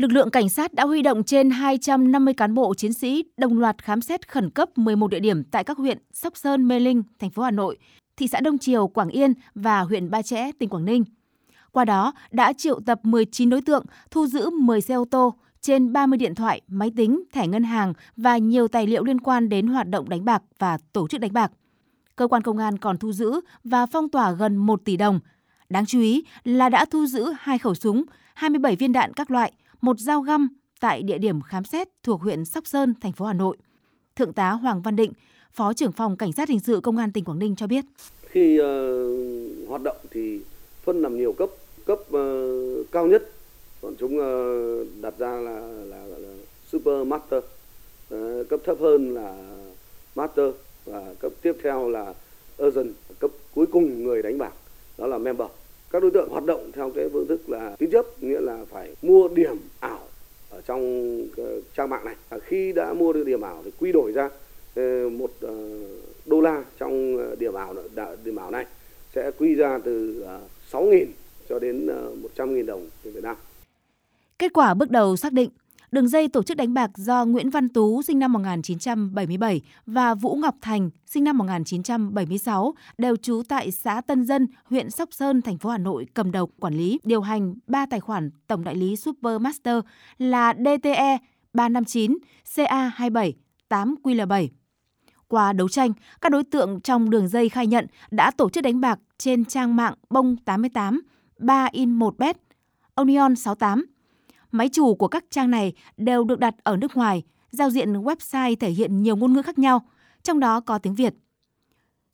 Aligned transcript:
Lực 0.00 0.12
lượng 0.12 0.30
cảnh 0.30 0.48
sát 0.48 0.74
đã 0.74 0.84
huy 0.84 1.02
động 1.02 1.24
trên 1.24 1.50
250 1.50 2.34
cán 2.34 2.54
bộ 2.54 2.74
chiến 2.74 2.92
sĩ 2.92 3.24
đồng 3.36 3.58
loạt 3.58 3.82
khám 3.82 4.00
xét 4.00 4.28
khẩn 4.28 4.50
cấp 4.50 4.78
11 4.78 5.08
địa 5.08 5.20
điểm 5.20 5.44
tại 5.44 5.64
các 5.64 5.78
huyện 5.78 5.98
Sóc 6.12 6.36
Sơn, 6.36 6.68
Mê 6.68 6.80
Linh, 6.80 7.02
thành 7.18 7.30
phố 7.30 7.42
Hà 7.42 7.50
Nội, 7.50 7.78
thị 8.16 8.28
xã 8.28 8.40
Đông 8.40 8.58
Triều, 8.58 8.88
Quảng 8.88 9.08
Yên 9.08 9.32
và 9.54 9.80
huyện 9.80 10.10
Ba 10.10 10.22
Chẽ, 10.22 10.50
tỉnh 10.58 10.68
Quảng 10.68 10.84
Ninh. 10.84 11.04
Qua 11.72 11.84
đó 11.84 12.12
đã 12.30 12.52
triệu 12.52 12.80
tập 12.86 13.00
19 13.02 13.50
đối 13.50 13.62
tượng, 13.62 13.84
thu 14.10 14.26
giữ 14.26 14.50
10 14.50 14.80
xe 14.80 14.94
ô 14.94 15.04
tô, 15.10 15.34
trên 15.60 15.92
30 15.92 16.16
điện 16.16 16.34
thoại, 16.34 16.60
máy 16.68 16.92
tính, 16.96 17.22
thẻ 17.32 17.46
ngân 17.46 17.62
hàng 17.62 17.92
và 18.16 18.38
nhiều 18.38 18.68
tài 18.68 18.86
liệu 18.86 19.04
liên 19.04 19.20
quan 19.20 19.48
đến 19.48 19.66
hoạt 19.66 19.88
động 19.88 20.08
đánh 20.08 20.24
bạc 20.24 20.42
và 20.58 20.78
tổ 20.92 21.08
chức 21.08 21.20
đánh 21.20 21.32
bạc. 21.32 21.52
Cơ 22.16 22.28
quan 22.28 22.42
công 22.42 22.58
an 22.58 22.78
còn 22.78 22.98
thu 22.98 23.12
giữ 23.12 23.40
và 23.64 23.86
phong 23.86 24.08
tỏa 24.08 24.32
gần 24.32 24.56
1 24.56 24.84
tỷ 24.84 24.96
đồng. 24.96 25.20
Đáng 25.68 25.86
chú 25.86 26.00
ý 26.00 26.24
là 26.44 26.68
đã 26.68 26.84
thu 26.84 27.06
giữ 27.06 27.32
hai 27.38 27.58
khẩu 27.58 27.74
súng, 27.74 28.04
27 28.34 28.76
viên 28.76 28.92
đạn 28.92 29.12
các 29.14 29.30
loại, 29.30 29.52
một 29.80 29.98
dao 29.98 30.20
găm 30.20 30.48
tại 30.80 31.02
địa 31.02 31.18
điểm 31.18 31.40
khám 31.42 31.64
xét 31.64 31.88
thuộc 32.02 32.20
huyện 32.20 32.44
Sóc 32.44 32.66
Sơn, 32.66 32.94
thành 33.00 33.12
phố 33.12 33.24
Hà 33.24 33.32
Nội. 33.32 33.56
Thượng 34.16 34.32
tá 34.32 34.50
Hoàng 34.50 34.82
Văn 34.82 34.96
Định, 34.96 35.12
Phó 35.52 35.72
trưởng 35.72 35.92
phòng 35.92 36.16
Cảnh 36.16 36.32
sát 36.32 36.48
hình 36.48 36.60
sự 36.60 36.80
Công 36.82 36.96
an 36.96 37.12
tỉnh 37.12 37.24
Quảng 37.24 37.38
Ninh 37.38 37.56
cho 37.56 37.66
biết. 37.66 37.84
Khi 38.22 38.60
uh, 38.60 39.68
hoạt 39.68 39.82
động 39.82 39.96
thì 40.10 40.40
phân 40.82 41.02
làm 41.02 41.16
nhiều 41.16 41.32
cấp, 41.32 41.50
cấp 41.86 41.98
uh, 42.16 42.86
cao 42.92 43.06
nhất 43.06 43.30
bọn 43.82 43.94
chúng 43.98 44.18
uh, 44.18 44.86
đặt 45.02 45.14
ra 45.18 45.30
là, 45.30 45.60
là, 45.60 46.06
là, 46.06 46.18
là 46.18 46.28
super 46.66 47.06
master, 47.06 47.44
uh, 48.14 48.48
cấp 48.48 48.60
thấp 48.64 48.76
hơn 48.80 49.14
là 49.14 49.36
master 50.14 50.54
và 50.84 51.14
cấp 51.20 51.32
tiếp 51.42 51.52
theo 51.62 51.88
là 51.88 52.14
urgent, 52.62 52.94
cấp 53.18 53.30
cuối 53.54 53.66
cùng 53.66 54.04
người 54.04 54.22
đánh 54.22 54.38
bạc 54.38 54.52
đó 54.98 55.06
là 55.06 55.18
member 55.18 55.48
các 55.90 56.02
đối 56.02 56.10
tượng 56.10 56.28
hoạt 56.28 56.44
động 56.44 56.70
theo 56.72 56.90
cái 56.94 57.08
phương 57.12 57.26
thức 57.26 57.50
là 57.50 57.76
tín 57.78 57.90
chấp 57.90 58.22
nghĩa 58.22 58.40
là 58.40 58.64
phải 58.70 58.94
mua 59.02 59.28
điểm 59.28 59.56
ảo 59.80 60.08
ở 60.50 60.60
trong 60.60 61.16
trang 61.76 61.88
mạng 61.90 62.04
này 62.04 62.14
à, 62.28 62.38
khi 62.44 62.72
đã 62.72 62.92
mua 62.92 63.12
được 63.12 63.24
điểm 63.24 63.40
ảo 63.40 63.62
thì 63.64 63.70
quy 63.78 63.92
đổi 63.92 64.12
ra 64.12 64.28
ờ, 64.74 65.08
một 65.08 65.30
ờ, 65.40 65.54
đô 66.26 66.40
la 66.40 66.64
trong 66.78 67.16
ờ, 67.18 67.36
điểm 67.36 67.54
ảo 67.54 67.74
điểm 68.24 68.36
ảo 68.36 68.50
này 68.50 68.66
sẽ 69.14 69.30
quy 69.38 69.54
ra 69.54 69.78
từ 69.84 70.24
6.000 70.72 71.06
cho 71.48 71.58
đến 71.58 71.86
100.000 72.36 72.66
đồng 72.66 72.88
tiền 73.02 73.12
Việt 73.12 73.24
Nam. 73.24 73.36
Kết 74.38 74.52
quả 74.52 74.74
bước 74.74 74.90
đầu 74.90 75.16
xác 75.16 75.32
định 75.32 75.50
Đường 75.92 76.08
dây 76.08 76.28
tổ 76.28 76.42
chức 76.42 76.56
đánh 76.56 76.74
bạc 76.74 76.90
do 76.96 77.24
Nguyễn 77.24 77.50
Văn 77.50 77.68
Tú 77.68 78.02
sinh 78.02 78.18
năm 78.18 78.32
1977 78.32 79.60
và 79.86 80.14
Vũ 80.14 80.34
Ngọc 80.34 80.54
Thành 80.60 80.90
sinh 81.06 81.24
năm 81.24 81.38
1976 81.38 82.74
đều 82.98 83.16
trú 83.16 83.42
tại 83.48 83.70
xã 83.70 84.00
Tân 84.00 84.24
Dân, 84.24 84.46
huyện 84.64 84.90
Sóc 84.90 85.08
Sơn, 85.12 85.42
thành 85.42 85.58
phố 85.58 85.70
Hà 85.70 85.78
Nội 85.78 86.06
cầm 86.14 86.32
đầu 86.32 86.46
quản 86.46 86.74
lý, 86.74 87.00
điều 87.04 87.20
hành 87.20 87.54
3 87.66 87.86
tài 87.86 88.00
khoản 88.00 88.30
tổng 88.46 88.64
đại 88.64 88.74
lý 88.74 88.96
Supermaster 88.96 89.76
là 90.18 90.54
DTE 90.54 91.18
359, 91.54 92.18
CA27, 92.54 93.32
8QL7. 93.68 94.48
Qua 95.28 95.52
đấu 95.52 95.68
tranh, 95.68 95.92
các 96.20 96.32
đối 96.32 96.44
tượng 96.44 96.80
trong 96.80 97.10
đường 97.10 97.28
dây 97.28 97.48
khai 97.48 97.66
nhận 97.66 97.86
đã 98.10 98.30
tổ 98.30 98.50
chức 98.50 98.64
đánh 98.64 98.80
bạc 98.80 98.98
trên 99.18 99.44
trang 99.44 99.76
mạng 99.76 99.94
Bông 100.10 100.36
88, 100.36 101.02
3 101.38 101.68
in 101.72 101.92
1 101.92 102.18
bet, 102.18 102.36
Onion 102.94 103.36
68, 103.36 103.86
Máy 104.52 104.68
chủ 104.68 104.94
của 104.94 105.08
các 105.08 105.24
trang 105.30 105.50
này 105.50 105.72
đều 105.96 106.24
được 106.24 106.38
đặt 106.38 106.54
ở 106.62 106.76
nước 106.76 106.96
ngoài, 106.96 107.22
giao 107.50 107.70
diện 107.70 107.92
website 107.92 108.56
thể 108.56 108.70
hiện 108.70 109.02
nhiều 109.02 109.16
ngôn 109.16 109.32
ngữ 109.32 109.42
khác 109.42 109.58
nhau, 109.58 109.82
trong 110.22 110.40
đó 110.40 110.60
có 110.60 110.78
tiếng 110.78 110.94
Việt. 110.94 111.14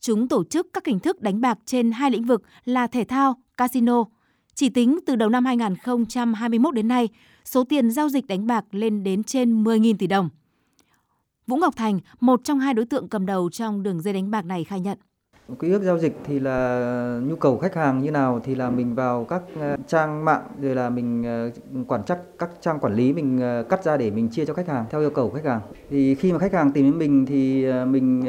Chúng 0.00 0.28
tổ 0.28 0.44
chức 0.44 0.66
các 0.72 0.86
hình 0.86 0.98
thức 0.98 1.20
đánh 1.20 1.40
bạc 1.40 1.58
trên 1.64 1.92
hai 1.92 2.10
lĩnh 2.10 2.24
vực 2.24 2.42
là 2.64 2.86
thể 2.86 3.04
thao, 3.04 3.34
casino. 3.56 4.04
Chỉ 4.54 4.68
tính 4.68 4.98
từ 5.06 5.16
đầu 5.16 5.28
năm 5.28 5.44
2021 5.44 6.74
đến 6.74 6.88
nay, 6.88 7.08
số 7.44 7.64
tiền 7.64 7.90
giao 7.90 8.08
dịch 8.08 8.26
đánh 8.26 8.46
bạc 8.46 8.64
lên 8.70 9.02
đến 9.02 9.24
trên 9.24 9.64
10.000 9.64 9.96
tỷ 9.98 10.06
đồng. 10.06 10.28
Vũ 11.46 11.56
Ngọc 11.56 11.76
Thành, 11.76 12.00
một 12.20 12.40
trong 12.44 12.60
hai 12.60 12.74
đối 12.74 12.84
tượng 12.84 13.08
cầm 13.08 13.26
đầu 13.26 13.50
trong 13.50 13.82
đường 13.82 14.00
dây 14.00 14.14
đánh 14.14 14.30
bạc 14.30 14.44
này 14.44 14.64
khai 14.64 14.80
nhận. 14.80 14.98
Quy 15.58 15.70
ước 15.70 15.82
giao 15.82 15.98
dịch 15.98 16.16
thì 16.24 16.38
là 16.38 17.20
nhu 17.24 17.36
cầu 17.36 17.58
khách 17.58 17.74
hàng 17.74 18.02
như 18.02 18.10
nào 18.10 18.40
thì 18.44 18.54
là 18.54 18.70
mình 18.70 18.94
vào 18.94 19.24
các 19.24 19.42
ờ, 19.60 19.76
trang 19.86 20.24
mạng 20.24 20.42
rồi 20.60 20.74
là 20.74 20.90
mình 20.90 21.24
ờ, 21.24 21.50
quản 21.88 22.02
chắc 22.06 22.18
các 22.38 22.50
trang 22.60 22.78
quản 22.80 22.94
lý 22.94 23.12
mình 23.12 23.40
ờ, 23.40 23.64
cắt 23.68 23.84
ra 23.84 23.96
để 23.96 24.10
mình 24.10 24.28
chia 24.28 24.44
cho 24.44 24.54
khách 24.54 24.68
hàng 24.68 24.84
theo 24.90 25.00
yêu 25.00 25.10
cầu 25.10 25.28
của 25.30 25.36
khách 25.36 25.44
hàng. 25.44 25.60
Thì 25.90 26.14
khi 26.14 26.32
mà 26.32 26.38
khách 26.38 26.52
hàng 26.52 26.72
tìm 26.72 26.84
đến 26.84 26.98
mình 26.98 27.26
thì 27.26 27.72
mình 27.84 28.22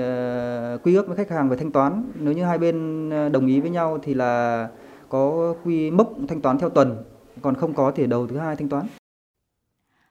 quy 0.83 0.95
ước 0.95 1.07
với 1.07 1.15
khách 1.15 1.29
hàng 1.29 1.49
về 1.49 1.57
thanh 1.57 1.71
toán. 1.71 2.03
Nếu 2.19 2.33
như 2.33 2.43
hai 2.43 2.57
bên 2.57 3.09
đồng 3.31 3.47
ý 3.47 3.59
với 3.61 3.69
nhau 3.69 3.99
thì 4.03 4.13
là 4.13 4.67
có 5.09 5.55
quy 5.63 5.91
mốc 5.91 6.13
thanh 6.27 6.41
toán 6.41 6.59
theo 6.59 6.69
tuần, 6.69 7.03
còn 7.41 7.55
không 7.55 7.73
có 7.73 7.91
thì 7.95 8.07
đầu 8.07 8.27
thứ 8.27 8.37
hai 8.37 8.55
thanh 8.55 8.69
toán. 8.69 8.85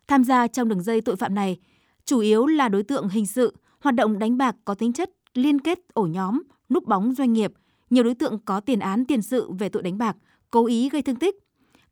Tham 0.09 0.25
gia 0.25 0.47
trong 0.47 0.69
đường 0.69 0.83
dây 0.83 1.01
tội 1.01 1.17
phạm 1.17 1.35
này, 1.35 1.61
chủ 2.05 2.19
yếu 2.19 2.47
là 2.47 2.69
đối 2.69 2.83
tượng 2.83 3.09
hình 3.09 3.27
sự, 3.27 3.55
hoạt 3.81 3.95
động 3.95 4.19
đánh 4.19 4.39
bạc 4.39 4.57
có 4.65 4.75
tính 4.75 4.93
chất 4.93 5.11
liên 5.35 5.59
kết 5.59 5.79
ổ 5.93 6.07
nhóm, 6.07 6.43
núp 6.71 6.87
bóng 6.87 7.15
doanh 7.15 7.33
nghiệp, 7.33 7.53
nhiều 7.91 8.05
đối 8.05 8.15
tượng 8.15 8.39
có 8.45 8.61
tiền 8.61 8.81
án 8.81 9.05
tiền 9.05 9.23
sự 9.23 9.51
về 9.59 9.69
tội 9.69 9.83
đánh 9.83 9.99
bạc, 9.99 10.17
cố 10.51 10.67
ý 10.67 10.89
gây 10.89 11.03
thương 11.03 11.17
tích. 11.17 11.35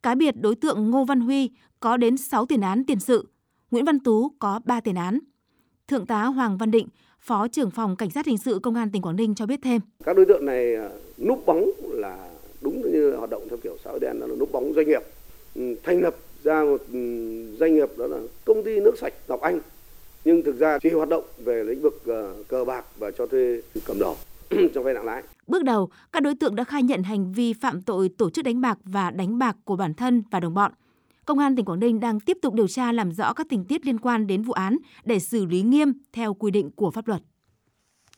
Cá 0.03 0.15
biệt 0.15 0.35
đối 0.41 0.55
tượng 0.55 0.91
Ngô 0.91 1.05
Văn 1.05 1.21
Huy 1.21 1.51
có 1.81 1.97
đến 1.97 2.17
6 2.17 2.47
tiền 2.47 2.61
án 2.61 2.85
tiền 2.85 3.01
sự, 3.01 3.29
Nguyễn 3.71 3.85
Văn 3.85 4.01
Tú 4.01 4.29
có 4.39 4.61
3 4.65 4.81
tiền 4.81 4.95
án. 4.95 5.19
Thượng 5.89 6.07
tá 6.07 6.25
Hoàng 6.25 6.59
Văn 6.59 6.71
Định, 6.71 6.89
Phó 7.21 7.49
trưởng 7.49 7.71
phòng 7.71 7.97
Cảnh 7.97 8.11
sát 8.11 8.27
hình 8.27 8.39
sự 8.39 8.59
Công 8.63 8.75
an 8.75 8.91
tỉnh 8.91 9.03
Quảng 9.03 9.17
Ninh 9.17 9.35
cho 9.35 9.47
biết 9.47 9.61
thêm. 9.63 9.81
Các 10.05 10.17
đối 10.17 10.27
tượng 10.27 10.47
này 10.47 10.75
à, 10.75 10.91
núp 11.19 11.47
bóng 11.47 11.71
là 11.83 12.31
đúng 12.61 12.93
như 12.93 13.17
hoạt 13.17 13.31
động 13.31 13.43
theo 13.49 13.59
kiểu 13.63 13.77
xã 13.85 13.91
hội 13.91 14.01
đen 14.01 14.21
đó 14.21 14.27
là 14.27 14.37
núp 14.37 14.53
bóng 14.53 14.73
doanh 14.75 14.87
nghiệp, 14.87 15.03
ừ, 15.55 15.75
thành 15.83 16.01
lập 16.01 16.17
ra 16.43 16.65
một 16.65 16.83
ừ, 16.93 16.99
doanh 17.57 17.75
nghiệp 17.75 17.89
đó 17.97 18.07
là 18.07 18.19
công 18.45 18.63
ty 18.63 18.81
nước 18.81 18.99
sạch 18.99 19.15
Ngọc 19.29 19.41
Anh 19.41 19.61
nhưng 20.25 20.43
thực 20.43 20.59
ra 20.59 20.79
chỉ 20.79 20.91
hoạt 20.91 21.09
động 21.09 21.25
về 21.39 21.65
lĩnh 21.65 21.81
vực 21.81 22.07
à, 22.07 22.33
cờ 22.49 22.65
bạc 22.65 22.85
và 22.99 23.11
cho 23.11 23.27
thuê 23.27 23.61
cầm 23.87 23.99
đồ 23.99 24.17
cho 24.75 24.83
vay 24.83 24.95
nặng 24.95 25.05
lãi. 25.05 25.23
Bước 25.47 25.65
đầu, 25.65 25.91
các 26.13 26.23
đối 26.23 26.35
tượng 26.35 26.55
đã 26.55 26.65
khai 26.65 26.83
nhận 26.83 27.03
hành 27.03 27.33
vi 27.33 27.53
phạm 27.53 27.83
tội 27.83 28.09
tổ 28.09 28.31
chức 28.31 28.45
đánh 28.45 28.61
bạc 28.61 28.79
và 28.85 29.11
đánh 29.11 29.39
bạc 29.39 29.57
của 29.65 29.77
bản 29.77 29.95
thân 29.95 30.23
và 30.31 30.41
đồng 30.41 30.55
bọn. 30.55 30.73
Công 31.27 31.39
an 31.39 31.57
tỉnh 31.57 31.65
Quảng 31.65 31.81
Ninh 31.81 32.01
đang 32.01 32.21
tiếp 32.21 32.39
tục 32.43 32.55
điều 32.55 32.69
tra 32.69 32.93
làm 32.93 33.13
rõ 33.13 33.33
các 33.33 33.47
tình 33.51 33.65
tiết 33.65 33.87
liên 33.87 33.99
quan 33.99 34.27
đến 34.27 34.43
vụ 34.43 34.53
án 34.53 34.79
để 35.05 35.19
xử 35.19 35.45
lý 35.45 35.63
nghiêm 35.63 35.93
theo 36.13 36.35
quy 36.35 36.51
định 36.51 36.71
của 36.71 36.91
pháp 36.91 37.09
luật. 37.09 37.23